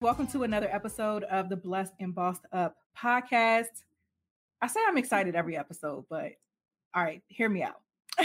[0.00, 3.82] Welcome to another episode of the Blessed and Bossed Up podcast.
[4.62, 6.34] I say I'm excited every episode, but
[6.94, 7.80] all right, hear me out.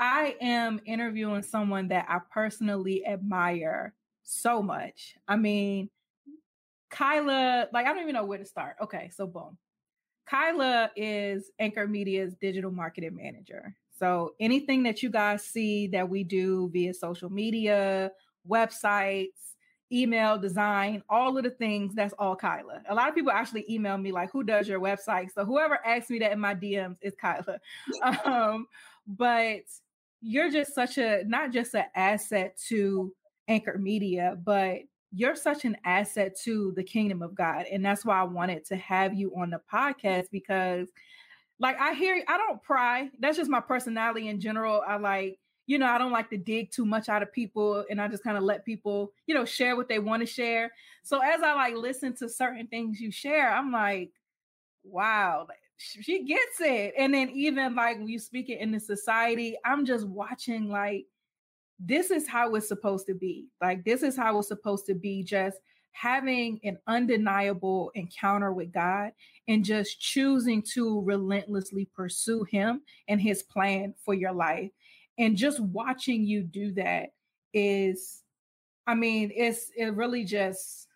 [0.00, 3.94] I am interviewing someone that I personally admire
[4.24, 5.14] so much.
[5.28, 5.90] I mean,
[6.90, 8.74] Kyla, like, I don't even know where to start.
[8.82, 9.56] Okay, so boom.
[10.26, 13.76] Kyla is Anchor Media's digital marketing manager.
[13.96, 18.10] So anything that you guys see that we do via social media,
[18.48, 19.47] websites,
[19.92, 22.82] email design, all of the things, that's all Kyla.
[22.88, 25.32] A lot of people actually email me like, who does your website?
[25.34, 27.58] So whoever asks me that in my DMs is Kyla.
[28.24, 28.66] um,
[29.06, 29.62] but
[30.20, 33.12] you're just such a not just an asset to
[33.46, 34.80] Anchor Media, but
[35.12, 37.64] you're such an asset to the kingdom of God.
[37.70, 40.88] And that's why I wanted to have you on the podcast because
[41.60, 43.08] like I hear I don't pry.
[43.18, 44.82] That's just my personality in general.
[44.86, 45.38] I like
[45.68, 48.24] you know, I don't like to dig too much out of people and I just
[48.24, 50.72] kind of let people, you know, share what they want to share.
[51.02, 54.10] So as I like listen to certain things you share, I'm like,
[54.82, 55.46] wow,
[55.76, 56.94] she gets it.
[56.96, 61.04] And then even like when you speak it in the society, I'm just watching like
[61.78, 63.48] this is how it's supposed to be.
[63.60, 65.58] Like this is how it's supposed to be just
[65.92, 69.12] having an undeniable encounter with God
[69.48, 74.70] and just choosing to relentlessly pursue him and his plan for your life
[75.18, 77.08] and just watching you do that
[77.52, 78.22] is
[78.86, 80.86] i mean it's it really just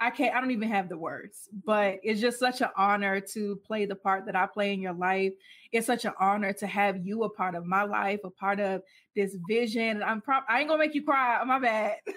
[0.00, 3.56] i can't i don't even have the words but it's just such an honor to
[3.66, 5.32] play the part that i play in your life.
[5.72, 8.82] It's such an honor to have you a part of my life a part of
[9.14, 11.96] this vision i'm pro- i ain't gonna make you cry my bad.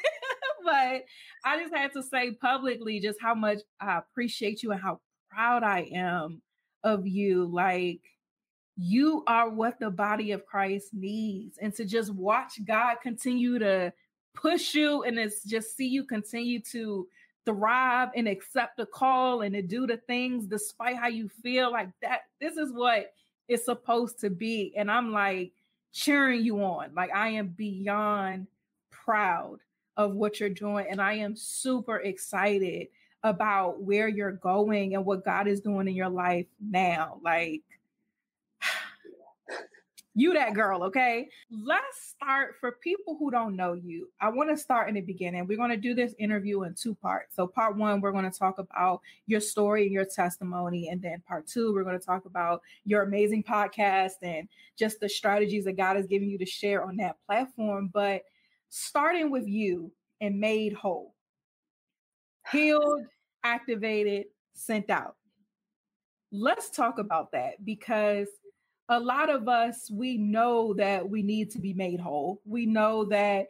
[0.61, 1.05] But
[1.45, 4.99] i just had to say publicly just how much i appreciate you and how
[5.31, 6.41] proud i am
[6.83, 8.01] of you like
[8.81, 11.57] you are what the body of Christ needs.
[11.57, 13.91] And to just watch God continue to
[14.33, 17.05] push you and it's just see you continue to
[17.45, 21.89] thrive and accept the call and to do the things despite how you feel like
[22.01, 22.21] that.
[22.39, 23.11] This is what
[23.49, 24.73] it's supposed to be.
[24.77, 25.51] And I'm like
[25.91, 26.91] cheering you on.
[26.95, 28.47] Like I am beyond
[28.91, 29.57] proud
[29.97, 30.85] of what you're doing.
[30.89, 32.87] And I am super excited
[33.23, 37.19] about where you're going and what God is doing in your life now.
[37.21, 37.63] Like,
[40.19, 41.29] you that girl, okay?
[41.49, 44.09] Let's start for people who don't know you.
[44.19, 45.47] I want to start in the beginning.
[45.47, 47.35] We're going to do this interview in two parts.
[47.35, 50.89] So, part one, we're going to talk about your story and your testimony.
[50.89, 55.07] And then part two, we're going to talk about your amazing podcast and just the
[55.07, 57.89] strategies that God has given you to share on that platform.
[57.93, 58.23] But
[58.69, 61.15] starting with you and made whole,
[62.51, 63.05] healed,
[63.43, 65.15] activated, sent out.
[66.31, 68.27] Let's talk about that because
[68.89, 72.41] a lot of us, we know that we need to be made whole.
[72.45, 73.49] We know that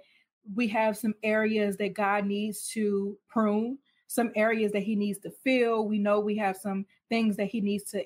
[0.53, 3.77] we have some areas that God needs to prune,
[4.07, 5.87] some areas that He needs to fill.
[5.87, 8.03] We know we have some things that He needs to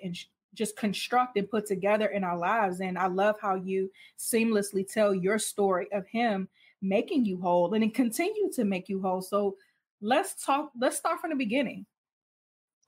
[0.54, 2.80] just construct and put together in our lives.
[2.80, 6.48] And I love how you seamlessly tell your story of him
[6.82, 9.22] making you whole and continue to make you whole.
[9.22, 9.56] So
[10.02, 11.86] let's talk, let's start from the beginning.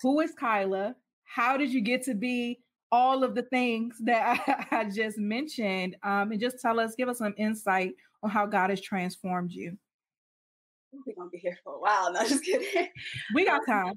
[0.02, 0.96] Who is Kyla?
[1.24, 2.60] How did you get to be
[2.92, 5.96] all of the things that I, I just mentioned?
[6.04, 7.94] Um, and just tell us, give us some insight
[8.24, 9.78] on how God has transformed you.
[11.06, 12.14] We're gonna be here for a while.
[12.14, 12.88] No, just kidding.
[13.34, 13.94] We got time.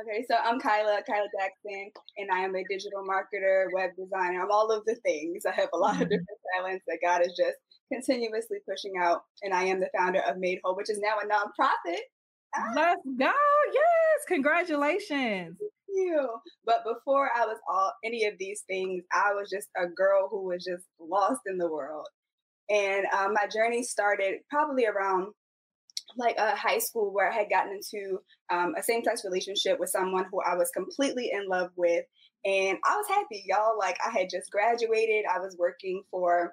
[0.00, 4.42] Okay, so I'm Kyla, Kyla Jackson, and I am a digital marketer, web designer.
[4.42, 5.44] I'm all of the things.
[5.44, 6.02] I have a lot mm-hmm.
[6.02, 7.56] of different talents that God is just
[7.92, 9.22] continuously pushing out.
[9.42, 11.98] And I am the founder of Made Whole, which is now a nonprofit.
[12.56, 12.72] Ah.
[12.74, 13.32] Let's go.
[13.72, 14.24] Yes.
[14.28, 15.56] Congratulations.
[15.94, 16.28] You.
[16.64, 20.44] But before I was all any of these things, I was just a girl who
[20.44, 22.06] was just lost in the world.
[22.70, 25.32] And um, my journey started probably around
[26.16, 28.18] like a high school where I had gotten into
[28.50, 32.04] um, a same sex relationship with someone who I was completely in love with.
[32.44, 33.78] And I was happy, y'all.
[33.78, 36.52] Like I had just graduated, I was working for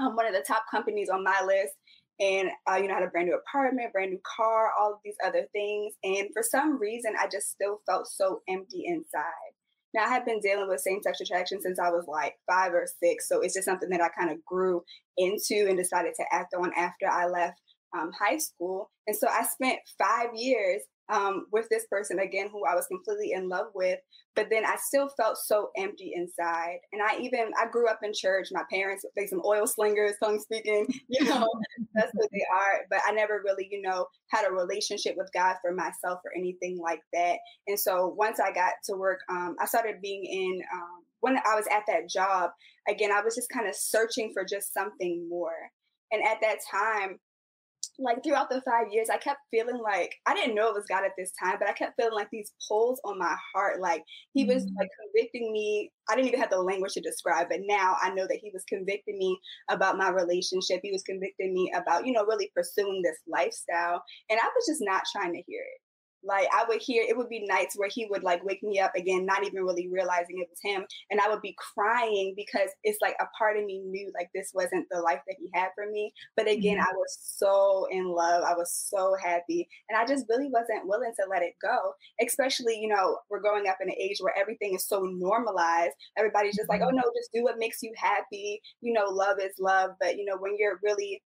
[0.00, 1.74] um, one of the top companies on my list.
[2.18, 5.00] And uh, you know, I had a brand new apartment, brand new car, all of
[5.04, 5.94] these other things.
[6.02, 9.52] And for some reason, I just still felt so empty inside.
[9.94, 12.86] Now, I have been dealing with same sex attraction since I was like five or
[13.02, 13.28] six.
[13.28, 14.82] So it's just something that I kind of grew
[15.16, 17.60] into and decided to act on after I left
[17.96, 18.90] um, high school.
[19.06, 23.32] And so I spent five years um, with this person again, who I was completely
[23.32, 23.98] in love with,
[24.34, 26.78] but then I still felt so empty inside.
[26.92, 28.48] And I even I grew up in church.
[28.52, 31.48] My parents they some oil slingers, tongue speaking, you know,
[31.94, 32.84] that's what they are.
[32.90, 36.78] But I never really, you know, had a relationship with God for myself or anything
[36.82, 37.38] like that.
[37.66, 40.62] And so once I got to work, um, I started being in.
[40.74, 42.50] Um, when I was at that job,
[42.88, 45.70] again, I was just kind of searching for just something more.
[46.12, 47.18] And at that time,
[47.98, 51.04] like throughout the five years, I kept feeling like I didn't know it was God
[51.04, 53.80] at this time, but I kept feeling like these pulls on my heart.
[53.80, 54.02] Like
[54.34, 54.76] he was mm-hmm.
[54.78, 55.90] like convicting me.
[56.08, 58.64] I didn't even have the language to describe, but now I know that he was
[58.68, 59.38] convicting me
[59.70, 60.80] about my relationship.
[60.82, 64.02] He was convicting me about, you know, really pursuing this lifestyle.
[64.30, 65.80] And I was just not trying to hear it.
[66.24, 68.92] Like I would hear it would be nights where he would like wake me up
[68.96, 70.84] again, not even really realizing it was him.
[71.10, 74.50] And I would be crying because it's like a part of me knew like this
[74.54, 76.12] wasn't the life that he had for me.
[76.36, 76.88] But again, mm-hmm.
[76.88, 78.44] I was so in love.
[78.44, 79.68] I was so happy.
[79.88, 81.92] And I just really wasn't willing to let it go.
[82.20, 85.94] Especially, you know, we're growing up in an age where everything is so normalized.
[86.16, 86.96] Everybody's just like, oh mm-hmm.
[86.96, 88.60] no, just do what makes you happy.
[88.80, 89.90] You know, love is love.
[90.00, 91.22] But you know, when you're really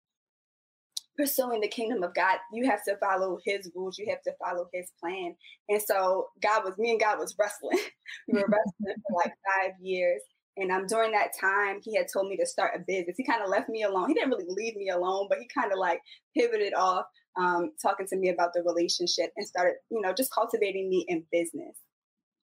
[1.18, 4.68] pursuing the kingdom of God, you have to follow his rules, you have to follow
[4.74, 5.36] his plan.
[5.68, 7.80] And so God was me and God was wrestling.
[8.28, 10.22] we were wrestling for like five years.
[10.58, 13.16] And um, during that time, he had told me to start a business.
[13.18, 14.10] He kind of left me alone.
[14.10, 16.02] He didn't really leave me alone, but he kind of like
[16.36, 17.06] pivoted off,
[17.38, 21.24] um, talking to me about the relationship and started, you know, just cultivating me in
[21.32, 21.78] business.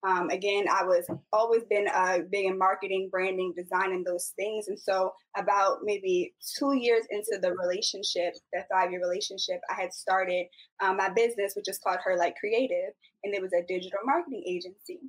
[0.06, 4.68] Um, again, I was always been uh, big in marketing, branding, designing those things.
[4.68, 9.92] And so, about maybe two years into the relationship, that five year relationship, I had
[9.92, 10.46] started
[10.80, 12.92] um, my business, which is called Her Like Creative,
[13.24, 15.00] and it was a digital marketing agency.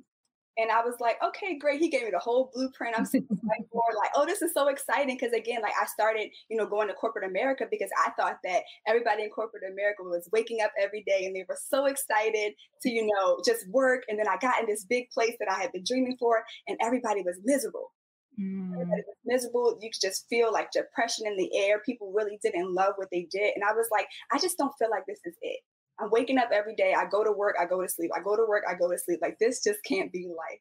[0.58, 1.80] And I was like, okay, great.
[1.80, 2.98] He gave me the whole blueprint.
[2.98, 3.28] I'm sitting
[3.72, 5.16] board, like, oh, this is so exciting.
[5.16, 8.62] Because again, like I started, you know, going to corporate America because I thought that
[8.86, 12.90] everybody in corporate America was waking up every day and they were so excited to,
[12.90, 14.02] you know, just work.
[14.08, 16.76] And then I got in this big place that I had been dreaming for, and
[16.82, 17.92] everybody was miserable.
[18.40, 18.72] Mm.
[18.72, 19.78] Everybody was miserable.
[19.80, 21.80] You could just feel like depression in the air.
[21.84, 23.52] People really didn't love what they did.
[23.54, 25.60] And I was like, I just don't feel like this is it.
[26.00, 26.94] I'm waking up every day.
[26.96, 28.10] I go to work, I go to sleep.
[28.16, 29.20] I go to work, I go to sleep.
[29.20, 30.60] Like this just can't be life.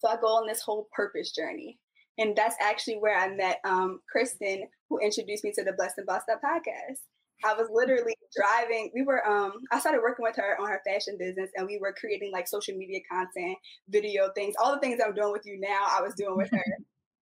[0.00, 1.78] So I go on this whole purpose journey.
[2.18, 6.06] And that's actually where I met um, Kristen, who introduced me to the Blessed and
[6.06, 6.98] Bossed Up podcast.
[7.44, 8.90] I was literally driving.
[8.94, 11.94] We were, um, I started working with her on her fashion business, and we were
[11.98, 13.56] creating like social media content,
[13.88, 15.86] video things, all the things I'm doing with you now.
[15.90, 16.64] I was doing with her,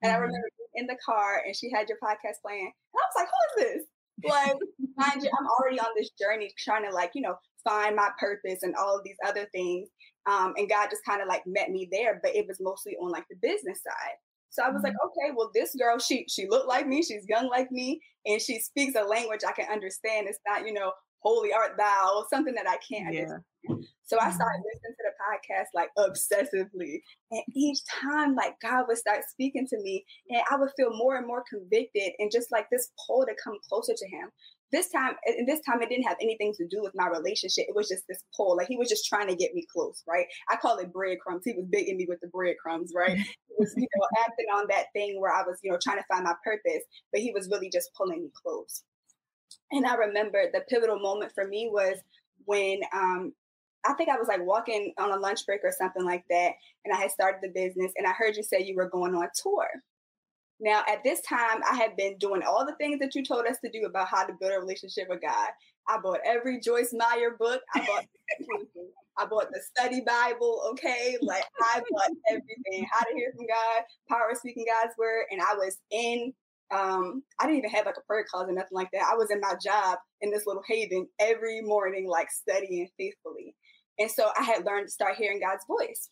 [0.03, 0.23] and I mm-hmm.
[0.23, 3.63] remember in the car, and she had your podcast playing, and I was like, "Who
[3.63, 3.87] is this?"
[4.25, 4.53] Like
[4.97, 8.61] mind you, I'm already on this journey trying to like, you know, find my purpose
[8.63, 9.89] and all of these other things.
[10.27, 13.11] Um, and God just kind of like met me there, but it was mostly on
[13.11, 14.17] like the business side.
[14.51, 15.27] So I was like, mm-hmm.
[15.27, 18.59] okay, well, this girl, she she looked like me, she's young like me, and she
[18.61, 20.27] speaks a language I can understand.
[20.29, 23.21] It's not, you know, holy art thou, something that I can't yeah.
[23.23, 23.87] understand.
[24.05, 24.73] So I started mm-hmm.
[24.73, 24.97] listening
[25.29, 27.01] podcast like obsessively.
[27.31, 31.17] And each time, like God would start speaking to me, and I would feel more
[31.17, 34.31] and more convicted and just like this pull to come closer to Him.
[34.71, 37.65] This time, and this time, it didn't have anything to do with my relationship.
[37.69, 38.57] It was just this pull.
[38.57, 40.27] Like He was just trying to get me close, right?
[40.51, 41.43] I call it breadcrumbs.
[41.45, 43.19] He was begging me with the breadcrumbs, right?
[43.49, 46.05] He was, you know, acting on that thing where I was, you know, trying to
[46.07, 48.85] find my purpose, but He was really just pulling me close.
[49.73, 51.99] And I remember the pivotal moment for me was
[52.45, 53.33] when um,
[53.89, 56.53] I think I was like walking on a lunch break or something like that,
[56.85, 59.29] and I had started the business, and I heard you say you were going on
[59.35, 59.67] tour.
[60.61, 63.59] Now, at this time, I had been doing all the things that you told us
[63.65, 65.51] to do about how to build a relationship with God.
[65.89, 67.63] I bought every Joyce Meyer book.
[67.75, 68.05] I bought
[69.19, 71.17] I bought the study Bible, okay?
[71.23, 72.87] Like I bought everything.
[72.91, 75.25] How to hear from God, power of speaking God's word.
[75.31, 76.33] And I was in
[76.71, 79.09] um, I didn't even have like a prayer closet, or nothing like that.
[79.11, 83.55] I was in my job in this little haven every morning, like studying faithfully.
[83.99, 86.11] And so I had learned to start hearing God's voice.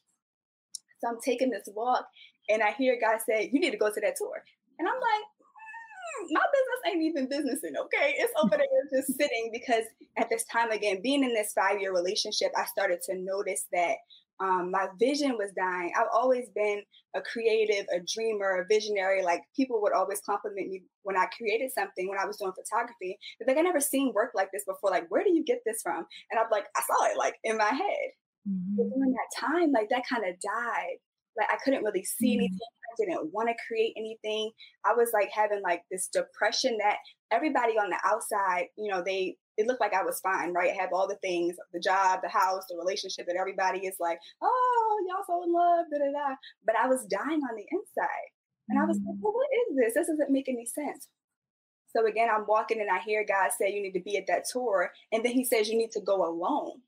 [1.00, 2.06] So I'm taking this walk
[2.48, 4.42] and I hear God say, You need to go to that tour.
[4.78, 5.24] And I'm like,
[6.20, 8.14] mm, my business ain't even businessing, okay?
[8.18, 9.84] It's over there just sitting because
[10.16, 13.96] at this time, again, being in this five year relationship, I started to notice that
[14.40, 15.92] um, my vision was dying.
[15.98, 16.82] I've always been
[17.14, 19.22] a creative, a dreamer, a visionary.
[19.22, 23.18] Like people would always compliment me when I created something when I was doing photography.
[23.38, 24.90] But like I never seen work like this before.
[24.90, 26.04] Like, where do you get this from?
[26.30, 28.08] And I'm like, I saw it like in my head.
[28.48, 28.76] Mm-hmm.
[28.76, 30.96] But during that time, like that kind of died.
[31.38, 32.40] Like I couldn't really see mm-hmm.
[32.40, 32.58] anything.
[32.58, 34.50] I didn't want to create anything.
[34.84, 36.96] I was like having like this depression that
[37.30, 40.72] everybody on the outside, you know, they it looked like I was fine, right?
[40.72, 44.18] I have all the things, the job, the house, the relationship and everybody is like,
[44.42, 46.34] oh, y'all so in love, da da da.
[46.64, 48.30] But I was dying on the inside.
[48.68, 49.94] And I was like, well, what is this?
[49.94, 51.08] This doesn't make any sense.
[51.88, 54.44] So again, I'm walking and I hear God say, you need to be at that
[54.52, 54.90] tour.
[55.12, 56.80] And then he says, you need to go alone.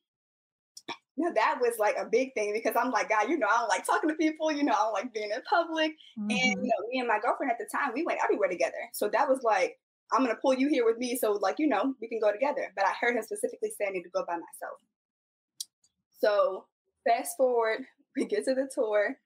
[1.17, 3.69] Now that was like a big thing because I'm like, God, you know, I don't
[3.69, 5.93] like talking to people, you know, I don't like being in public.
[6.19, 6.31] Mm-hmm.
[6.31, 8.77] And you know, me and my girlfriend at the time, we went everywhere together.
[8.93, 9.79] So that was like,
[10.13, 12.73] I'm gonna pull you here with me, so like you know, we can go together.
[12.75, 14.79] But I heard him specifically saying I need to go by myself.
[16.21, 16.67] So
[17.07, 17.81] fast forward,
[18.17, 19.17] we get to the tour.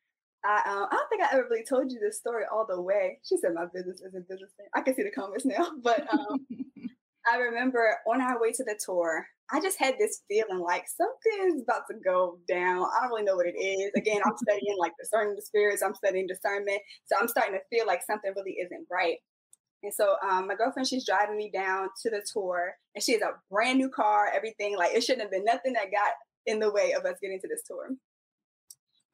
[0.45, 3.19] I um, I don't think I ever really told you this story all the way.
[3.29, 4.51] She said my business isn't business.
[4.57, 4.67] Thing.
[4.75, 6.47] I can see the comments now, but um,
[7.33, 11.63] I remember on our way to the tour, I just had this feeling like something's
[11.63, 12.83] about to go down.
[12.83, 13.93] I don't really know what it is.
[13.97, 15.83] Again, I'm studying like discerning the spirits.
[15.83, 19.19] I'm studying discernment, so I'm starting to feel like something really isn't right.
[19.83, 23.23] And so um, my girlfriend, she's driving me down to the tour, and she has
[23.23, 24.77] a brand new car, everything.
[24.77, 26.13] Like it shouldn't have been nothing that got
[26.47, 27.89] in the way of us getting to this tour.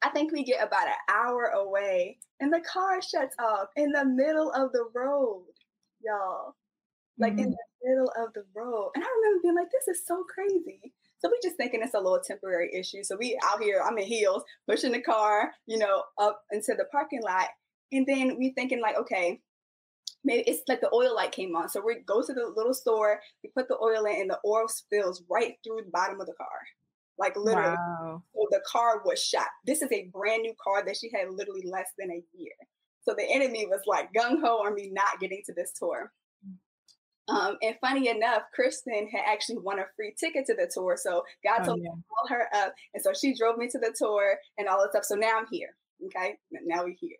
[0.01, 4.05] I think we get about an hour away, and the car shuts off in the
[4.05, 5.45] middle of the road,
[6.03, 6.55] y'all.
[7.17, 7.45] Like mm-hmm.
[7.45, 8.91] in the middle of the road.
[8.95, 10.93] And I remember being like, this is so crazy.
[11.19, 13.03] So we just thinking it's a little temporary issue.
[13.03, 16.85] So we out here, I'm in heels, pushing the car, you know, up into the
[16.91, 17.47] parking lot.
[17.91, 19.41] And then we thinking like, okay,
[20.23, 21.69] maybe it's like the oil light came on.
[21.69, 24.67] So we go to the little store, we put the oil in, and the oil
[24.67, 26.47] spills right through the bottom of the car.
[27.17, 27.75] Like literally.
[27.75, 28.23] Wow.
[28.33, 29.47] So the car was shot.
[29.65, 32.53] This is a brand new car that she had literally less than a year.
[33.03, 36.11] So the enemy was like gung ho on me not getting to this tour.
[37.29, 40.97] Um, and funny enough, Kristen had actually won a free ticket to the tour.
[40.99, 41.89] So God oh, told yeah.
[41.89, 42.73] me to call her up.
[42.93, 45.05] And so she drove me to the tour and all this stuff.
[45.05, 45.69] So now I'm here.
[46.05, 46.37] Okay.
[46.51, 47.17] Now we're here.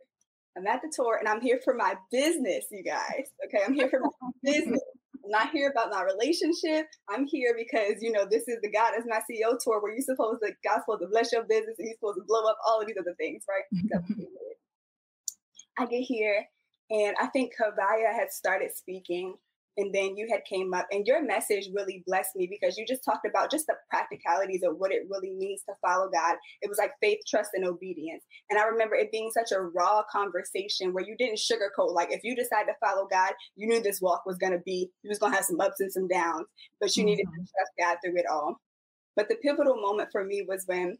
[0.59, 3.31] I'm at the tour and I'm here for my business, you guys.
[3.45, 4.81] Okay, I'm here for my business.
[5.23, 6.87] I'm not here about my relationship.
[7.09, 10.01] I'm here because you know this is the God is my CEO tour where you're
[10.01, 12.81] supposed to God's supposed to bless your business and you're supposed to blow up all
[12.81, 13.63] of these other things, right?
[15.79, 16.45] I get here
[16.89, 19.35] and I think Kavaya had started speaking
[19.79, 23.03] and then you had came up and your message really blessed me because you just
[23.03, 26.77] talked about just the practicalities of what it really means to follow god it was
[26.77, 31.05] like faith trust and obedience and i remember it being such a raw conversation where
[31.05, 34.37] you didn't sugarcoat like if you decide to follow god you knew this walk was
[34.37, 36.45] going to be you was going to have some ups and some downs
[36.79, 37.07] but you mm-hmm.
[37.07, 37.37] needed to mm-hmm.
[37.39, 38.59] trust god through it all
[39.15, 40.97] but the pivotal moment for me was when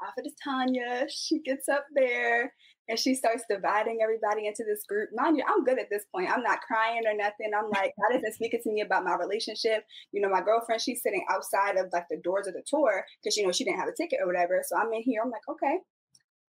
[0.00, 2.52] prophetess tanya she gets up there
[2.90, 5.10] and she starts dividing everybody into this group.
[5.14, 6.28] Mind you, I'm good at this point.
[6.28, 7.52] I'm not crying or nothing.
[7.56, 9.84] I'm like, God isn't speaking to me about my relationship.
[10.10, 13.36] You know, my girlfriend, she's sitting outside of like the doors of the tour because
[13.36, 14.62] you know she didn't have a ticket or whatever.
[14.66, 15.22] So I'm in here.
[15.24, 15.78] I'm like, okay.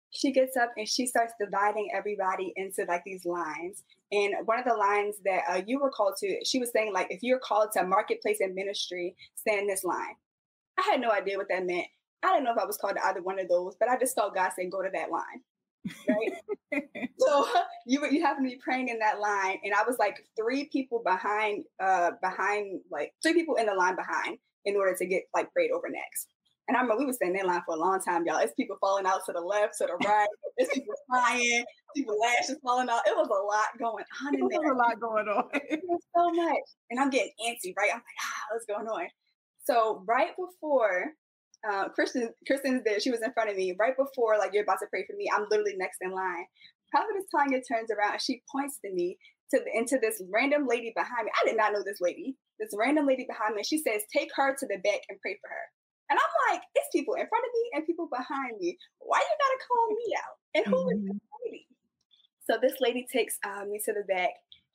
[0.10, 3.84] She gets up and she starts dividing everybody into like these lines.
[4.12, 7.08] And one of the lines that uh, you were called to, she was saying like,
[7.12, 10.16] if you're called to marketplace and ministry, stand this line.
[10.78, 11.88] I had no idea what that meant.
[12.24, 14.16] I don't know if I was called to either one of those, but I just
[14.16, 15.42] felt God saying, go to that line
[16.08, 16.34] right?
[17.20, 17.48] so
[17.86, 21.02] you you happen to be praying in that line, and I was like three people
[21.06, 25.52] behind, uh, behind like three people in the line behind in order to get like
[25.54, 26.28] prayed over next.
[26.68, 28.38] And I remember we were standing in line for a long time, y'all.
[28.38, 30.28] It's people falling out to the left, to the right.
[30.58, 33.02] It's people crying, people lashes falling out.
[33.08, 34.62] It was a lot going on in there.
[34.62, 35.50] It was a lot going on.
[35.54, 36.62] it was so much.
[36.90, 37.90] And I'm getting antsy, right?
[37.92, 39.08] I'm like, ah, what's going on?
[39.64, 41.12] So right before
[41.70, 43.00] uh, Kristen, Kristen's there.
[43.00, 45.30] She was in front of me right before, like, you're about to pray for me.
[45.34, 46.46] I'm literally next in line.
[46.90, 49.18] Prophetess Tanya turns around and she points to me
[49.52, 51.32] to the, into this random lady behind me.
[51.32, 52.36] I did not know this lady.
[52.60, 53.64] This random lady behind me.
[53.64, 55.66] She says, "Take her to the back and pray for her."
[56.10, 58.78] And I'm like, it's people in front of me and people behind me.
[59.00, 60.36] Why you gotta call me out?
[60.56, 60.98] And who mm-hmm.
[60.98, 61.68] is this lady?
[62.50, 64.32] So this lady takes uh, me to the back,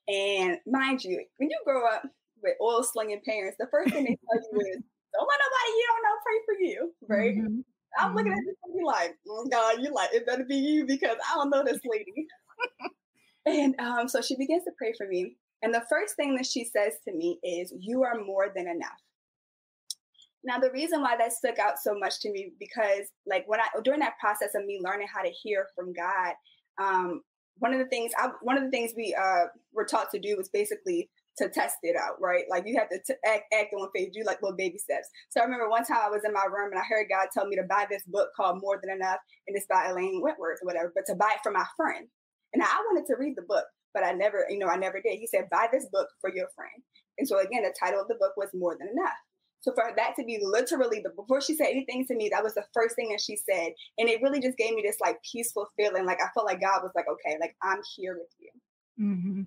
[0.09, 2.02] and mind you, when you grow up
[2.43, 4.83] with oil slinging parents, the first thing they tell you is,
[5.17, 6.77] "Don't let nobody you don't know pray for you."
[7.09, 7.37] Right?
[7.37, 7.61] Mm-hmm.
[7.99, 8.47] I'm looking at mm-hmm.
[8.47, 11.51] this and be like, oh, God, you like it better be you because I don't
[11.51, 12.27] know this lady.
[13.47, 15.37] and um, so she begins to pray for me.
[15.63, 19.01] And the first thing that she says to me is, You are more than enough.
[20.45, 23.67] Now, the reason why that stuck out so much to me because, like, when I
[23.83, 26.35] during that process of me learning how to hear from God,
[26.79, 27.23] um,
[27.59, 30.37] one of the things I, one of the things we uh, were taught to do
[30.37, 32.45] was basically to test it out, right?
[32.49, 35.09] Like you have to t- act, act on faith, do like little baby steps.
[35.31, 37.47] So I remember one time I was in my room and I heard God tell
[37.47, 40.66] me to buy this book called More Than Enough, and it's by Elaine Welteroth or
[40.66, 42.09] whatever, but to buy it for my friend.
[42.55, 45.19] And I wanted to read the book, but I never, you know, I never did.
[45.19, 46.83] He said, buy this book for your friend.
[47.19, 49.19] And so again, the title of the book was More Than Enough.
[49.61, 52.55] So for that to be literally the before she said anything to me, that was
[52.55, 53.73] the first thing that she said.
[53.99, 56.07] And it really just gave me this like peaceful feeling.
[56.07, 58.50] Like I felt like God was like, okay, like I'm here with you.
[59.05, 59.43] Mm-hmm.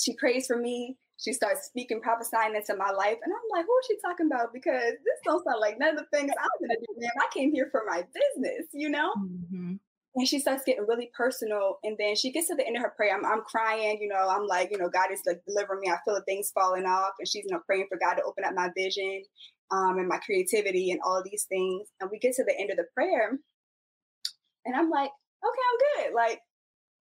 [0.00, 0.96] She prays for me.
[1.18, 3.18] She starts speaking, prophesying into my life.
[3.22, 4.54] And I'm like, who is she talking about?
[4.54, 7.10] Because this don't sound like none of the things I'm gonna do, man.
[7.20, 9.12] I came here for my business, you know?
[9.18, 9.74] Mm-hmm
[10.16, 12.92] and she starts getting really personal and then she gets to the end of her
[12.96, 15.88] prayer I'm, I'm crying you know i'm like you know god is like delivering me
[15.90, 18.44] i feel the things falling off and she's you know praying for god to open
[18.44, 19.22] up my vision
[19.72, 22.76] um, and my creativity and all these things and we get to the end of
[22.76, 23.38] the prayer
[24.64, 25.10] and i'm like
[25.44, 26.40] okay i'm good like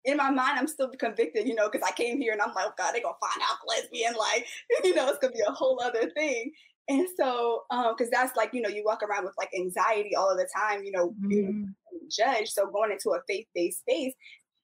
[0.06, 2.66] in my mind i'm still convicted you know because i came here and i'm like
[2.66, 4.46] oh god they're gonna find out lesbian like
[4.84, 6.50] you know it's gonna be a whole other thing
[6.88, 10.30] and so, because um, that's like, you know, you walk around with like anxiety all
[10.30, 11.28] of the time, you know, mm-hmm.
[11.28, 11.74] being
[12.08, 12.52] judged.
[12.52, 14.14] So going into a faith based space,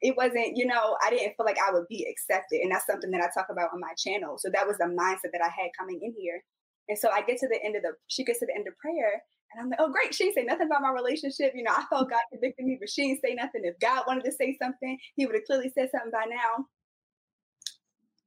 [0.00, 2.61] it wasn't, you know, I didn't feel like I would be accepted.
[2.61, 4.37] And that's something that I talk about on my channel.
[4.38, 6.42] So that was the mindset that I had coming in here.
[6.88, 8.76] And so I get to the end of the, she gets to the end of
[8.78, 9.22] prayer.
[9.54, 10.14] And I'm like, oh, great.
[10.14, 11.52] She didn't say nothing about my relationship.
[11.54, 13.62] You know, I felt God convicted me, but she didn't say nothing.
[13.64, 16.66] If God wanted to say something, he would have clearly said something by now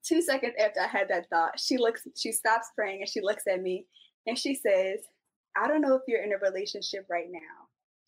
[0.06, 3.44] two seconds after I had that thought, she looks, she stops praying and she looks
[3.52, 3.86] at me
[4.28, 5.00] and she says,
[5.58, 7.40] I don't know if you're in a relationship right now.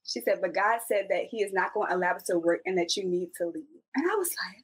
[0.05, 2.61] She said, but God said that He is not going to allow us to work
[2.65, 3.81] and that you need to leave.
[3.95, 4.63] And I was like,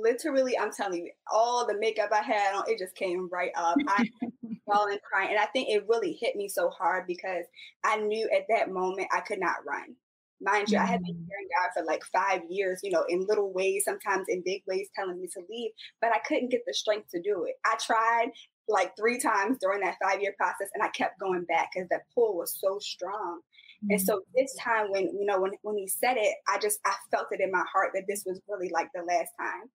[0.00, 3.76] literally, I'm telling you, all the makeup I had on, it just came right up.
[3.88, 4.08] I
[4.66, 5.30] falling crying.
[5.30, 7.44] And I think it really hit me so hard because
[7.84, 9.96] I knew at that moment I could not run.
[10.40, 10.86] Mind you, mm-hmm.
[10.86, 11.26] I had been mm.
[11.28, 14.88] hearing God for like five years, you know, in little ways, sometimes in big ways,
[14.94, 17.54] telling me to leave, but I couldn't get the strength to do it.
[17.64, 18.30] I tried
[18.68, 22.02] like three times during that five year process, and I kept going back because that
[22.14, 23.40] pull was so strong.
[23.84, 23.92] Mm-hmm.
[23.92, 26.94] And so this time, when you know, when when he said it, I just I
[27.10, 29.70] felt it in my heart that this was really like the last time.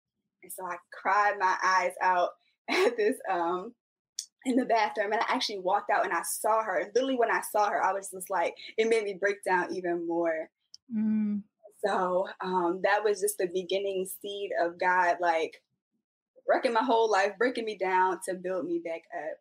[0.48, 2.30] And so I cried my eyes out
[2.70, 3.74] at this um
[4.46, 6.90] in the bathroom and I actually walked out and I saw her.
[6.94, 10.06] Literally when I saw her, I was just like, it made me break down even
[10.06, 10.48] more.
[10.94, 11.42] Mm.
[11.84, 15.60] So um, that was just the beginning seed of God, like
[16.48, 19.38] wrecking my whole life, breaking me down to build me back up.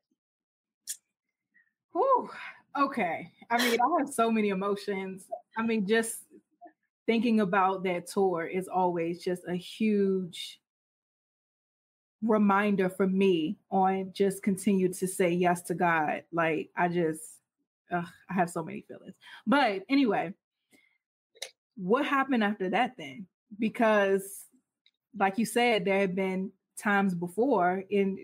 [1.93, 2.29] Whew.
[2.77, 3.31] Okay.
[3.49, 5.25] I mean, I have so many emotions.
[5.57, 6.23] I mean, just
[7.05, 10.59] thinking about that tour is always just a huge
[12.21, 16.23] reminder for me on just continue to say yes to God.
[16.31, 17.21] Like I just,
[17.91, 19.15] ugh, I have so many feelings.
[19.45, 20.33] But anyway,
[21.75, 23.27] what happened after that then?
[23.59, 24.45] Because,
[25.17, 28.19] like you said, there have been times before in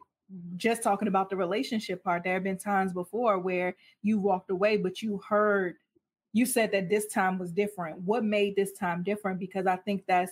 [0.58, 4.77] just talking about the relationship part, there have been times before where you walked away,
[4.77, 5.75] but you heard,
[6.34, 7.99] you said that this time was different.
[8.01, 9.39] What made this time different?
[9.39, 10.32] Because I think that's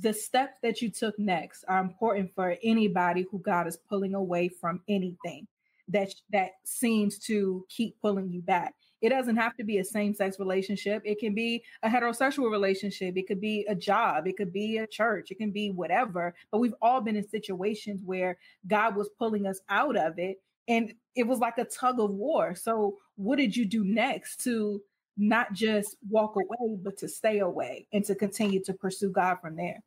[0.00, 4.48] the steps that you took next are important for anybody who God is pulling away
[4.48, 5.46] from anything
[5.88, 8.74] that that seems to keep pulling you back.
[9.02, 11.02] It doesn't have to be a same sex relationship.
[11.04, 13.16] It can be a heterosexual relationship.
[13.16, 14.26] It could be a job.
[14.26, 15.30] It could be a church.
[15.30, 16.34] It can be whatever.
[16.52, 18.36] But we've all been in situations where
[18.66, 20.36] God was pulling us out of it.
[20.68, 22.54] And it was like a tug of war.
[22.54, 24.80] So, what did you do next to
[25.16, 29.56] not just walk away, but to stay away and to continue to pursue God from
[29.56, 29.82] there?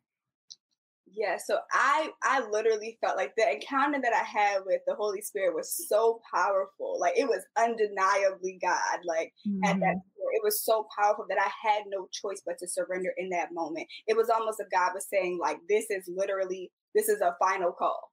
[1.14, 5.20] Yeah so i i literally felt like the encounter that i had with the holy
[5.20, 9.64] spirit was so powerful like it was undeniably god like mm-hmm.
[9.64, 10.34] at that mm-hmm.
[10.34, 13.86] it was so powerful that i had no choice but to surrender in that moment
[14.06, 17.72] it was almost as god was saying like this is literally this is a final
[17.72, 18.10] call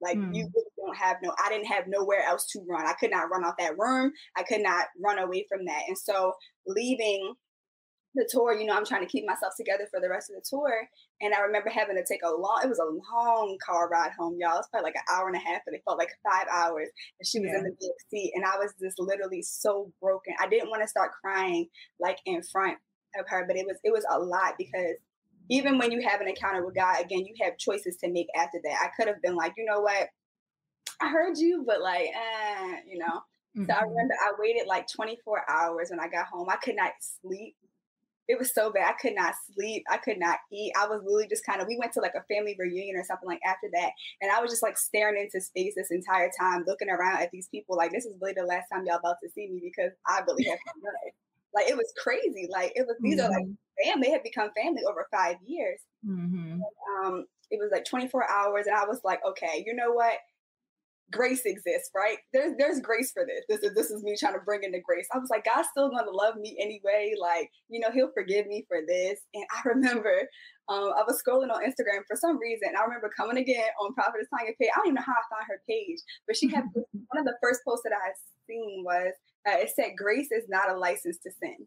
[0.00, 0.34] like mm.
[0.34, 3.30] you really don't have no i didn't have nowhere else to run i could not
[3.30, 6.32] run out that room i could not run away from that and so
[6.66, 7.34] leaving
[8.14, 10.44] the tour, you know, I'm trying to keep myself together for the rest of the
[10.48, 10.88] tour.
[11.20, 14.36] And I remember having to take a long, it was a long car ride home,
[14.38, 14.58] y'all.
[14.58, 16.88] It's probably like an hour and a half, but it felt like five hours.
[17.18, 17.58] And she was yeah.
[17.58, 18.32] in the back seat.
[18.34, 20.34] And I was just literally so broken.
[20.38, 21.68] I didn't want to start crying
[22.00, 22.76] like in front
[23.18, 24.96] of her, but it was it was a lot because
[25.50, 28.58] even when you have an encounter with God, again, you have choices to make after
[28.62, 28.76] that.
[28.82, 30.08] I could have been like, you know what?
[31.00, 33.22] I heard you, but like, eh, you know.
[33.56, 33.64] Mm-hmm.
[33.66, 33.90] So I mm-hmm.
[33.90, 36.48] remember I waited like 24 hours when I got home.
[36.48, 37.56] I could not sleep
[38.28, 38.88] it was so bad.
[38.88, 39.84] I could not sleep.
[39.90, 40.72] I could not eat.
[40.78, 43.28] I was literally just kind of, we went to like a family reunion or something
[43.28, 43.90] like after that.
[44.20, 47.48] And I was just like staring into space this entire time, looking around at these
[47.48, 47.76] people.
[47.76, 50.44] Like, this is really the last time y'all about to see me because I really
[50.44, 51.12] have to
[51.54, 52.48] Like, it was crazy.
[52.50, 53.26] Like, it was, these mm-hmm.
[53.26, 54.00] are like mm-hmm.
[54.00, 55.80] They had become family over five years.
[56.06, 56.52] Mm-hmm.
[56.52, 56.62] And,
[57.04, 58.66] um, it was like 24 hours.
[58.66, 60.14] And I was like, okay, you know what?
[61.10, 62.18] Grace exists, right?
[62.32, 63.44] There's there's grace for this.
[63.48, 65.06] This is this is me trying to bring in the grace.
[65.12, 67.14] I was like, God's still gonna love me anyway.
[67.20, 69.20] Like, you know, He'll forgive me for this.
[69.34, 70.28] And I remember
[70.68, 72.70] um, I was scrolling on Instagram for some reason.
[72.78, 74.70] I remember coming again on Prophetess Tanya page.
[74.74, 77.36] I don't even know how I found her page, but she had one of the
[77.42, 78.14] first posts that I had
[78.46, 79.12] seen was
[79.48, 81.66] uh, it said, "Grace is not a license to sin."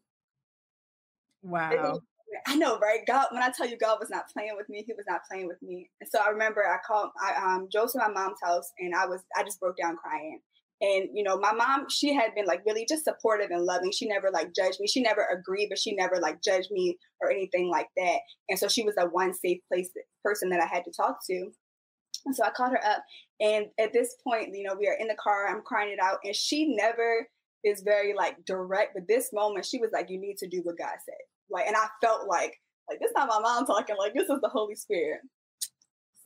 [1.43, 1.99] Wow.
[2.47, 2.99] I know, right?
[3.05, 5.47] God, when I tell you God was not playing with me, He was not playing
[5.47, 5.89] with me.
[6.01, 9.05] And so I remember I called, I um, drove to my mom's house, and I
[9.05, 10.39] was, I just broke down crying.
[10.81, 13.91] And you know, my mom, she had been like really just supportive and loving.
[13.91, 14.87] She never like judged me.
[14.87, 18.17] She never agreed, but she never like judged me or anything like that.
[18.49, 19.89] And so she was the one safe place
[20.23, 21.51] person that I had to talk to.
[22.25, 23.03] And so I called her up,
[23.39, 25.47] and at this point, you know, we are in the car.
[25.47, 27.27] I'm crying it out, and she never
[27.63, 28.93] is very like direct.
[28.95, 31.75] But this moment, she was like, "You need to do what God said." Like, and
[31.75, 32.53] I felt like,
[32.89, 35.21] like this not my mom talking, like this is the Holy Spirit.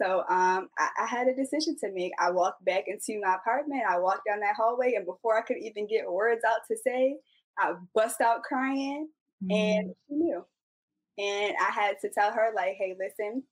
[0.01, 2.13] So um, I, I, had a decision to make.
[2.19, 3.83] I walked back into my apartment.
[3.87, 7.17] I walked down that hallway, and before I could even get words out to say,
[7.57, 9.09] I bust out crying,
[9.43, 9.51] mm-hmm.
[9.51, 10.45] and she knew.
[11.17, 13.43] And I had to tell her, like, hey, listen.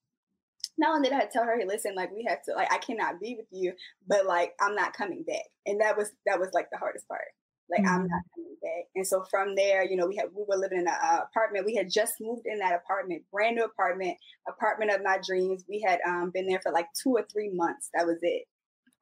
[0.77, 3.19] Not only did I tell her, hey, listen, like we have to, like, I cannot
[3.19, 3.73] be with you,
[4.07, 5.41] but like I'm not coming back.
[5.65, 7.25] And that was that was like the hardest part.
[7.69, 7.93] Like mm-hmm.
[7.93, 8.85] I'm not coming back.
[8.95, 11.65] And so from there, you know, we had we were living in an uh, apartment.
[11.65, 15.65] We had just moved in that apartment, brand new apartment, apartment of my dreams.
[15.67, 17.89] We had um, been there for like two or three months.
[17.93, 18.43] That was it.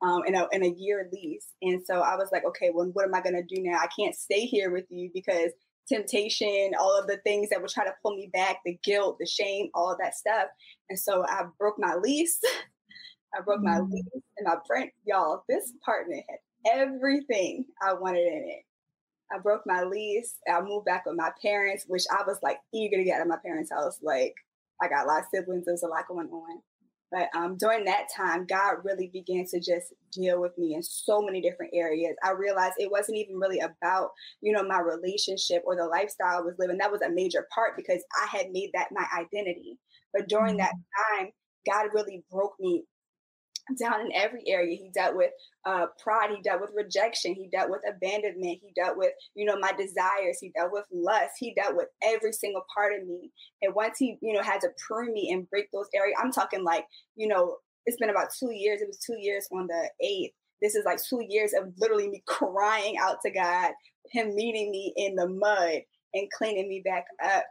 [0.02, 1.48] Um, in a in a year lease.
[1.62, 3.78] And so I was like, okay, well, what am I gonna do now?
[3.78, 5.52] I can't stay here with you because
[5.88, 9.26] temptation, all of the things that would try to pull me back, the guilt, the
[9.26, 10.48] shame, all of that stuff.
[10.90, 12.40] And so I broke my lease.
[13.38, 13.92] I broke my mm.
[13.92, 14.92] lease and my rent.
[15.06, 18.64] Y'all, this apartment had everything I wanted in it.
[19.34, 20.36] I broke my lease.
[20.48, 23.28] I moved back with my parents, which I was like eager to get out of
[23.28, 24.00] my parents' house.
[24.04, 24.34] Like
[24.82, 25.66] I got a lot of siblings.
[25.66, 26.62] There's a lot going on.
[27.12, 31.22] But um, during that time, God really began to just deal with me in so
[31.22, 32.16] many different areas.
[32.24, 34.10] I realized it wasn't even really about,
[34.42, 36.78] you know, my relationship or the lifestyle I was living.
[36.78, 39.78] That was a major part because I had made that my identity.
[40.14, 41.24] But during that mm-hmm.
[41.24, 41.32] time,
[41.70, 42.84] God really broke me
[43.80, 44.78] down in every area.
[44.78, 45.32] He dealt with
[45.66, 46.30] uh, pride.
[46.36, 47.34] He dealt with rejection.
[47.34, 48.60] He dealt with abandonment.
[48.62, 50.38] He dealt with, you know, my desires.
[50.40, 51.34] He dealt with lust.
[51.40, 53.32] He dealt with every single part of me.
[53.62, 56.64] And once he, you know, had to prune me and break those areas, I'm talking
[56.64, 58.82] like, you know, it's been about two years.
[58.82, 60.34] It was two years on the 8th.
[60.62, 63.72] This is like two years of literally me crying out to God,
[64.12, 65.82] him meeting me in the mud
[66.14, 67.44] and cleaning me back up.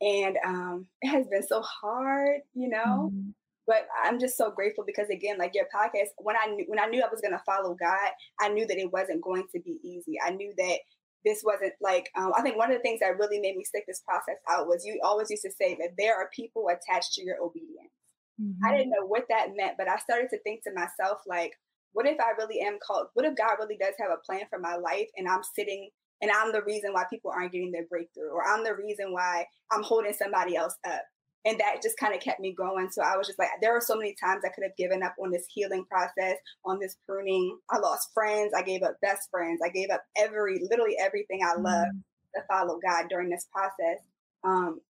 [0.00, 3.10] And um, it has been so hard, you know.
[3.12, 3.30] Mm-hmm
[3.70, 6.86] but I'm just so grateful because again, like your podcast, when I knew when I
[6.86, 10.18] knew I was gonna follow God, I knew that it wasn't going to be easy.
[10.20, 10.78] I knew that
[11.24, 13.84] this wasn't like um, I think one of the things that really made me stick
[13.86, 17.24] this process out was you always used to say that there are people attached to
[17.24, 17.94] your obedience.
[18.42, 18.66] Mm-hmm.
[18.66, 21.52] I didn't know what that meant, but I started to think to myself like,
[21.92, 23.06] what if I really am called?
[23.14, 26.32] What if God really does have a plan for my life, and I'm sitting and
[26.32, 29.84] I'm the reason why people aren't getting their breakthrough, or I'm the reason why I'm
[29.84, 31.04] holding somebody else up
[31.44, 32.90] and that just kind of kept me going.
[32.90, 35.14] So I was just like, there were so many times I could have given up
[35.22, 37.58] on this healing process, on this pruning.
[37.70, 38.52] I lost friends.
[38.56, 39.60] I gave up best friends.
[39.64, 42.00] I gave up every, literally everything I love mm.
[42.34, 44.02] to follow God during this process.
[44.44, 44.80] Um,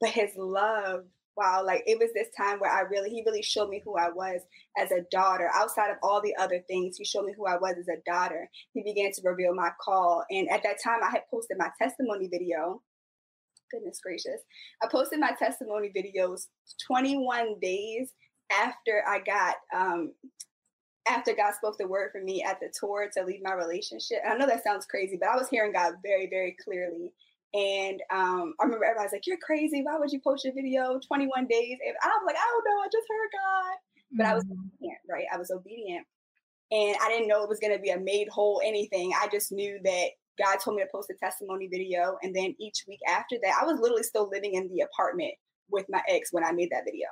[0.00, 1.04] but His love,
[1.36, 4.10] wow, like it was this time where I really, He really showed me who I
[4.10, 4.40] was
[4.78, 5.50] as a daughter.
[5.52, 8.48] Outside of all the other things, He showed me who I was as a daughter.
[8.72, 12.28] He began to reveal my call, and at that time, I had posted my testimony
[12.28, 12.82] video
[13.72, 14.40] goodness gracious.
[14.82, 16.46] I posted my testimony videos
[16.86, 18.12] 21 days
[18.52, 20.12] after I got um
[21.08, 24.18] after God spoke the word for me at the tour to leave my relationship.
[24.24, 27.12] And I know that sounds crazy, but I was hearing God very, very clearly.
[27.54, 29.82] And um, I remember everybody's like, You're crazy.
[29.82, 31.78] Why would you post your video 21 days?
[31.84, 32.82] And I was like, I don't know.
[32.82, 33.76] I just heard God.
[34.16, 34.26] But.
[34.26, 34.52] I was mm-hmm.
[34.52, 35.26] obedient, right?
[35.32, 36.06] I was obedient.
[36.70, 39.12] And I didn't know it was going to be a made whole anything.
[39.20, 42.16] I just knew that God told me to post a testimony video.
[42.22, 45.34] And then each week after that, I was literally still living in the apartment
[45.70, 47.08] with my ex when I made that video.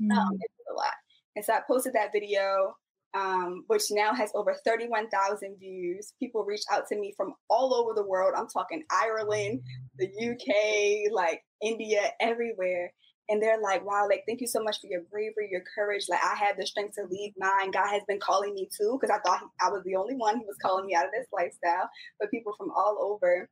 [0.00, 0.16] Um, mm.
[0.16, 0.94] Um, it was a lot.
[1.36, 2.74] And so I posted that video,
[3.14, 6.12] um, which now has over 31,000 views.
[6.20, 8.34] People reach out to me from all over the world.
[8.36, 9.62] I'm talking Ireland,
[9.98, 12.92] the UK, like India, everywhere
[13.28, 16.04] and they're like, wow, like, thank you so much for your bravery, your courage.
[16.08, 17.70] Like, I had the strength to leave mine.
[17.70, 20.46] God has been calling me too, because I thought I was the only one who
[20.46, 21.88] was calling me out of this lifestyle.
[22.20, 23.48] But people from all over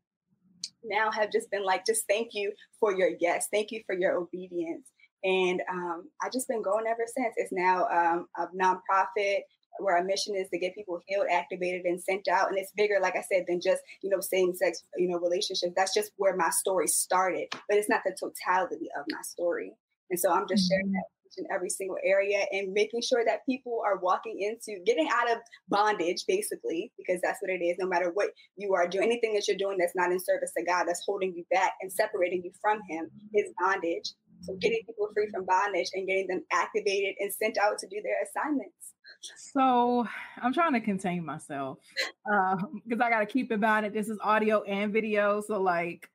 [0.84, 3.48] now have just been like, just thank you for your yes.
[3.50, 4.88] Thank you for your obedience.
[5.24, 7.34] And um, I've just been going ever since.
[7.36, 9.42] It's now um, a nonprofit
[9.78, 12.48] where our mission is to get people healed, activated, and sent out.
[12.48, 15.72] And it's bigger, like I said, than just you know same sex you know relationships.
[15.76, 19.72] That's just where my story started, but it's not the totality of my story.
[20.10, 20.94] And so I'm just sharing mm-hmm.
[20.94, 21.04] that
[21.38, 25.38] in every single area and making sure that people are walking into getting out of
[25.68, 27.76] bondage, basically, because that's what it is.
[27.78, 30.64] No matter what you are doing, anything that you're doing that's not in service to
[30.64, 34.12] God, that's holding you back and separating you from Him is bondage.
[34.42, 38.00] So getting people free from bondage and getting them activated and sent out to do
[38.02, 38.92] their assignments.
[39.36, 40.06] So
[40.42, 41.78] I'm trying to contain myself
[42.24, 45.40] because um, I got to keep in mind that this is audio and video.
[45.40, 46.08] So like,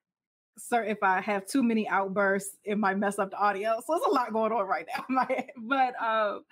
[0.58, 3.80] sir, if I have too many outbursts, it might mess up the audio.
[3.86, 5.26] So there's a lot going on right now.
[5.56, 6.44] but um,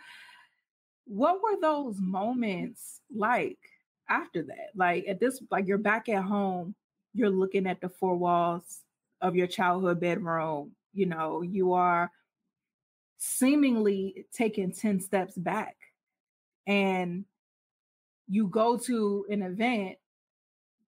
[1.05, 3.59] what were those moments like
[4.09, 4.71] after that?
[4.75, 6.75] Like at this, like you're back at home,
[7.13, 8.81] you're looking at the four walls
[9.21, 10.73] of your childhood bedroom.
[10.97, 12.11] You know, you are
[13.19, 15.77] seemingly taking 10 steps back
[16.67, 17.25] and
[18.29, 19.99] you go to an event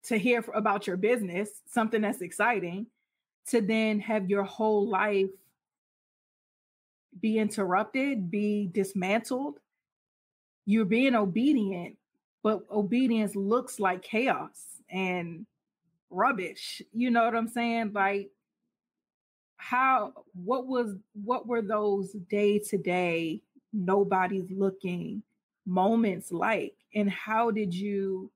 [0.05, 2.87] to hear about your business, something that's exciting,
[3.49, 5.31] to then have your whole life
[7.21, 9.59] be interrupted, be dismantled.
[10.65, 11.97] You're being obedient,
[12.43, 15.45] but obedience looks like chaos and
[16.11, 16.81] rubbish.
[16.93, 17.93] You know what I'm saying?
[17.93, 18.31] Like
[19.59, 23.43] how what was what were those day to day
[23.73, 25.23] nobody's looking
[25.67, 26.75] moments like?
[26.95, 28.33] And how did you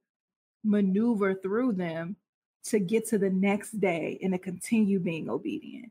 [0.63, 2.17] maneuver through them
[2.65, 5.91] to get to the next day and to continue being obedient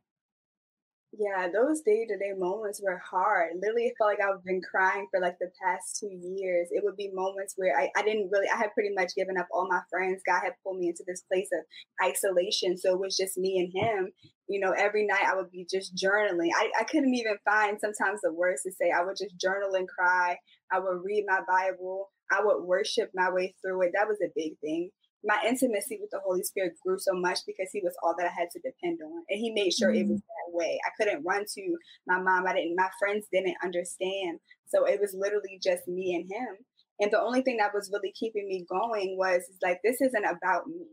[1.13, 3.51] yeah, those day to day moments were hard.
[3.61, 6.69] Literally, it felt like I've been crying for like the past two years.
[6.71, 9.47] It would be moments where I, I didn't really, I had pretty much given up
[9.51, 10.21] all my friends.
[10.25, 11.65] God had pulled me into this place of
[12.07, 12.77] isolation.
[12.77, 14.11] So it was just me and him.
[14.47, 16.49] You know, every night I would be just journaling.
[16.55, 18.91] I, I couldn't even find sometimes the words to say.
[18.91, 20.37] I would just journal and cry.
[20.71, 22.09] I would read my Bible.
[22.31, 23.91] I would worship my way through it.
[23.93, 24.91] That was a big thing
[25.23, 28.33] my intimacy with the Holy Spirit grew so much because he was all that I
[28.33, 29.23] had to depend on.
[29.29, 30.01] And he made sure mm-hmm.
[30.01, 30.51] it was mm-hmm.
[30.51, 30.79] that way.
[30.85, 32.47] I couldn't run to my mom.
[32.47, 34.39] I didn't, my friends didn't understand.
[34.67, 36.57] So it was literally just me and him.
[36.99, 40.67] And the only thing that was really keeping me going was like, this isn't about
[40.67, 40.87] me.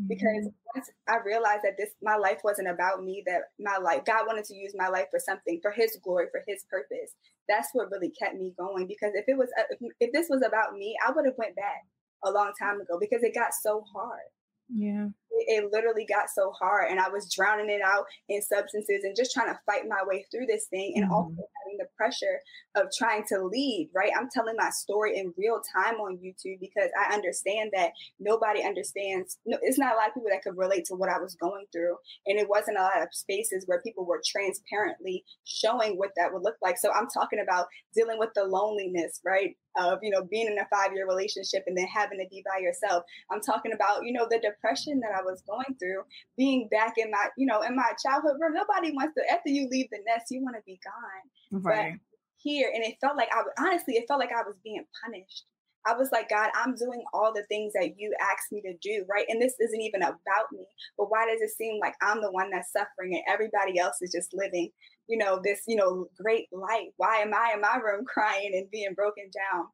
[0.00, 0.08] Mm-hmm.
[0.08, 4.26] Because once I realized that this, my life wasn't about me, that my life, God
[4.26, 7.16] wanted to use my life for something, for his glory, for his purpose.
[7.48, 8.88] That's what really kept me going.
[8.88, 11.84] Because if it was, if, if this was about me, I would have went back
[12.24, 14.20] a long time ago because it got so hard.
[14.68, 15.08] Yeah.
[15.36, 16.90] It, it, literally got so hard.
[16.90, 20.26] And I was drowning it out in substances and just trying to fight my way
[20.30, 20.92] through this thing.
[20.96, 21.12] And mm-hmm.
[21.12, 22.40] also having the pressure
[22.76, 24.12] of trying to lead, right?
[24.16, 29.38] I'm telling my story in real time on YouTube because I understand that nobody understands.
[29.46, 31.66] No, it's not a lot of people that could relate to what I was going
[31.72, 31.96] through.
[32.26, 36.42] And it wasn't a lot of spaces where people were transparently showing what that would
[36.42, 36.78] look like.
[36.78, 39.56] So I'm talking about dealing with the loneliness, right?
[39.76, 42.60] of you know being in a five year relationship and then having to be by
[42.60, 46.02] yourself i'm talking about you know the depression that i was going through
[46.36, 49.68] being back in my you know in my childhood room nobody wants to after you
[49.70, 52.00] leave the nest you want to be gone right but
[52.36, 55.44] here and it felt like i honestly it felt like i was being punished
[55.86, 59.04] I was like, God, I'm doing all the things that you asked me to do,
[59.06, 59.26] right?
[59.28, 60.64] And this isn't even about me,
[60.96, 64.10] but why does it seem like I'm the one that's suffering and everybody else is
[64.10, 64.70] just living
[65.08, 66.88] you know, this, you know, great life?
[66.96, 69.66] Why am I in my room crying and being broken down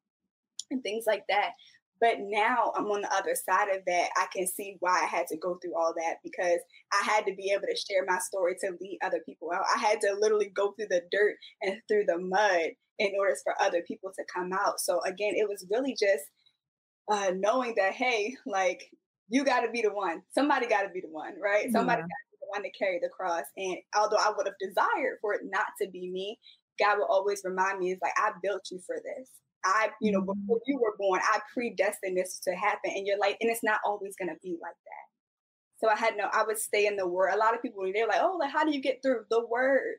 [0.70, 1.50] and things like that?
[2.00, 4.08] But now I'm on the other side of that.
[4.16, 6.58] I can see why I had to go through all that because
[6.92, 9.64] I had to be able to share my story to lead other people out.
[9.74, 13.54] I had to literally go through the dirt and through the mud in order for
[13.60, 14.80] other people to come out.
[14.80, 16.24] So again, it was really just
[17.10, 18.82] uh, knowing that, hey, like
[19.28, 20.22] you got to be the one.
[20.32, 21.70] Somebody got to be the one, right?
[21.70, 22.14] Somebody yeah
[22.50, 23.44] one to carry the cross.
[23.56, 26.38] And although I would have desired for it not to be me,
[26.78, 29.30] God will always remind me, "Is like I built you for this.
[29.64, 30.70] I, you know, before mm-hmm.
[30.70, 34.14] you were born, I predestined this to happen in your life, and it's not always
[34.16, 35.07] going to be like that."
[35.79, 36.29] So I had no.
[36.33, 37.31] I would stay in the word.
[37.33, 39.96] A lot of people they're like, "Oh, like how do you get through the word?"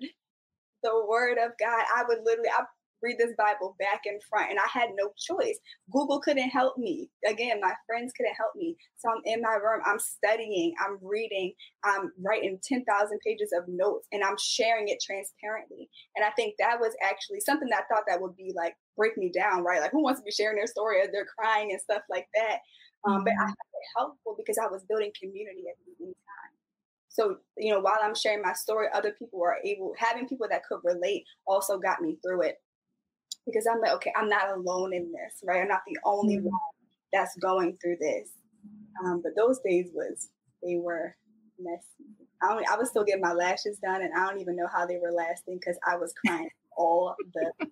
[0.83, 1.83] The word of God.
[1.95, 2.49] I would literally.
[2.49, 2.63] I
[3.01, 4.49] read this Bible back and front.
[4.49, 5.59] And I had no choice.
[5.91, 7.09] Google couldn't help me.
[7.27, 8.75] Again, my friends couldn't help me.
[8.97, 12.85] So I'm in my room, I'm studying, I'm reading, I'm writing 10,000
[13.25, 15.89] pages of notes, and I'm sharing it transparently.
[16.15, 19.17] And I think that was actually something that I thought that would be like break
[19.17, 19.81] me down, right?
[19.81, 22.59] Like who wants to be sharing their story as they're crying and stuff like that?
[23.05, 23.23] Um, mm-hmm.
[23.25, 23.45] But I mm-hmm.
[23.45, 26.51] found it helpful because I was building community at the same time.
[27.09, 30.65] So, you know, while I'm sharing my story, other people are able, having people that
[30.65, 32.55] could relate also got me through it.
[33.45, 35.61] Because I'm like, okay, I'm not alone in this, right?
[35.61, 36.45] I'm not the only mm-hmm.
[36.45, 36.59] one
[37.11, 38.29] that's going through this.
[39.03, 40.29] Um, but those days was,
[40.63, 41.15] they were
[41.59, 42.05] messy.
[42.41, 44.85] I, don't, I was still getting my lashes done, and I don't even know how
[44.85, 47.69] they were lasting because I was crying all the time.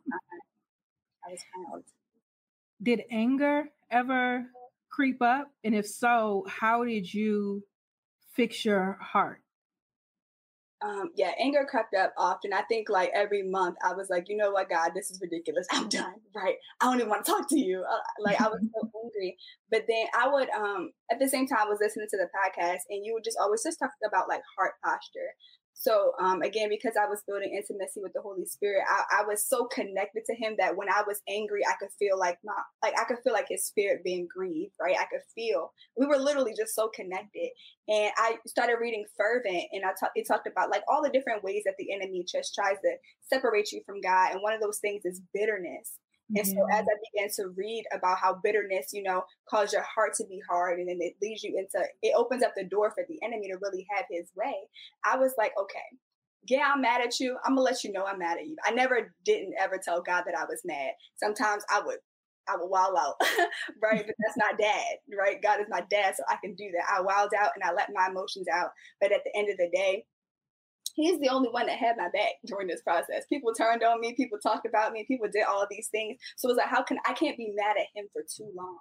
[1.30, 1.92] I was crying all the time.
[2.82, 4.46] Did anger ever
[4.90, 5.52] creep up?
[5.64, 7.64] And if so, how did you
[8.36, 9.42] fix your heart?
[10.82, 12.54] Um, yeah, anger crept up often.
[12.54, 15.68] I think like every month I was like, you know what, God, this is ridiculous.
[15.72, 16.16] I'm done.
[16.34, 16.56] Right.
[16.80, 17.84] I don't even want to talk to you.
[17.84, 19.38] Uh, like I was so angry.
[19.70, 22.88] But then I would, um, at the same time, I was listening to the podcast
[22.90, 25.36] and you would just always just talk about like heart posture.
[25.82, 29.48] So um, again, because I was building intimacy with the Holy Spirit, I, I, was
[29.48, 32.52] so connected to Him that when I was angry, I could feel like my
[32.84, 34.74] like I could feel like His Spirit being grieved.
[34.78, 37.52] Right, I could feel we were literally just so connected.
[37.88, 40.18] And I started reading Fervent, and I talked.
[40.18, 42.96] It talked about like all the different ways that the enemy just tries to
[43.32, 45.94] separate you from God, and one of those things is bitterness.
[46.36, 50.14] And so as I began to read about how bitterness, you know, causes your heart
[50.16, 53.04] to be hard and then it leads you into it opens up the door for
[53.08, 54.56] the enemy to really have his way.
[55.04, 55.80] I was like, okay,
[56.48, 57.38] yeah, I'm mad at you.
[57.44, 58.56] I'm gonna let you know I'm mad at you.
[58.64, 60.92] I never didn't ever tell God that I was mad.
[61.18, 61.98] Sometimes I would
[62.48, 63.16] I would wild out,
[63.84, 64.06] right?
[64.06, 65.42] But that's not dad, right?
[65.42, 66.98] God is my dad, so I can do that.
[66.98, 68.70] I wild out and I let my emotions out.
[69.00, 70.06] But at the end of the day,
[71.00, 73.26] he's the only one that had my back during this process.
[73.30, 76.20] People turned on me, people talked about me, people did all these things.
[76.38, 78.78] So it was like, how can I can't be mad at him for too long?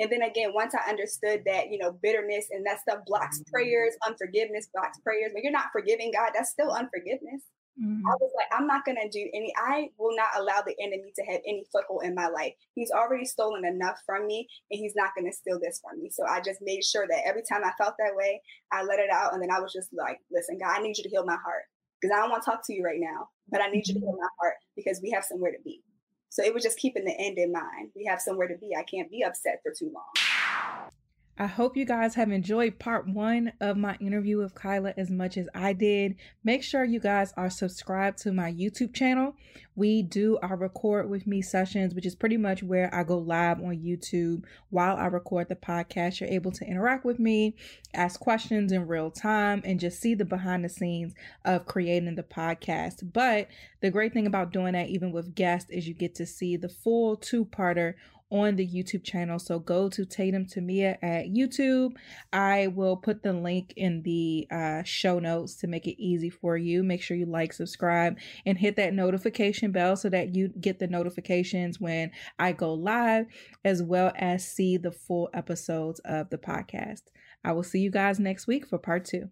[0.00, 3.52] And then again, once I understood that, you know, bitterness and that stuff blocks mm-hmm.
[3.52, 5.30] prayers, unforgiveness blocks prayers.
[5.32, 7.42] When you're not forgiving God, that's still unforgiveness.
[7.80, 8.06] Mm-hmm.
[8.06, 11.12] I was like, I'm not going to do any, I will not allow the enemy
[11.16, 12.54] to have any foothold in my life.
[12.74, 16.10] He's already stolen enough from me and he's not going to steal this from me.
[16.10, 18.40] So I just made sure that every time I felt that way,
[18.72, 19.32] I let it out.
[19.32, 21.64] And then I was just like, listen, God, I need you to heal my heart
[22.00, 24.00] because I don't want to talk to you right now, but I need you to
[24.00, 24.08] mm-hmm.
[24.08, 25.82] heal my heart because we have somewhere to be.
[26.30, 27.90] So it was just keeping the end in mind.
[27.94, 28.74] We have somewhere to be.
[28.76, 30.90] I can't be upset for too long.
[31.36, 35.36] I hope you guys have enjoyed part one of my interview with Kyla as much
[35.36, 36.14] as I did.
[36.44, 39.34] Make sure you guys are subscribed to my YouTube channel.
[39.74, 43.58] We do our record with me sessions, which is pretty much where I go live
[43.58, 46.20] on YouTube while I record the podcast.
[46.20, 47.56] You're able to interact with me,
[47.92, 52.22] ask questions in real time, and just see the behind the scenes of creating the
[52.22, 53.12] podcast.
[53.12, 53.48] But
[53.80, 56.68] the great thing about doing that, even with guests, is you get to see the
[56.68, 57.94] full two parter
[58.30, 59.38] on the YouTube channel.
[59.38, 61.92] So go to Tatum Tamia at YouTube.
[62.32, 66.56] I will put the link in the uh, show notes to make it easy for
[66.56, 66.82] you.
[66.82, 70.88] Make sure you like, subscribe, and hit that notification bell so that you get the
[70.88, 73.26] notifications when I go live,
[73.64, 77.02] as well as see the full episodes of the podcast.
[77.44, 79.28] I will see you guys next week for part two.